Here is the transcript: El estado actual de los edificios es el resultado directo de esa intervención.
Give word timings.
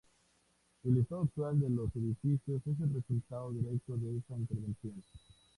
El 0.83 0.97
estado 0.97 1.21
actual 1.21 1.59
de 1.59 1.69
los 1.69 1.95
edificios 1.95 2.59
es 2.65 2.79
el 2.81 2.91
resultado 2.91 3.51
directo 3.51 3.95
de 3.97 4.17
esa 4.17 4.35
intervención. 4.35 4.95